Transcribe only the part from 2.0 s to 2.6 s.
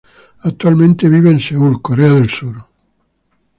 del Sur.